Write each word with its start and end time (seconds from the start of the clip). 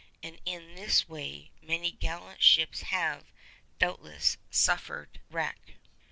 And 0.23 0.39
in 0.45 0.73
this 0.73 1.07
way 1.07 1.51
many 1.61 1.91
gallant 1.91 2.41
ships 2.41 2.81
have, 2.81 3.31
doubtless, 3.77 4.37
suffered 4.49 5.21
wreck. 5.29 5.75